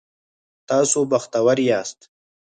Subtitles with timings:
[0.69, 1.99] تاسو بختور یاست